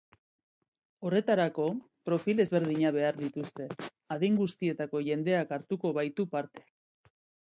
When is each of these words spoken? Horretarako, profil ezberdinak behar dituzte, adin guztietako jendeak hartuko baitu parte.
Horretarako, 1.09 1.65
profil 2.09 2.41
ezberdinak 2.43 2.95
behar 2.95 3.19
dituzte, 3.19 3.67
adin 4.15 4.39
guztietako 4.39 5.03
jendeak 5.09 5.53
hartuko 5.59 5.93
baitu 5.99 6.27
parte. 6.33 6.65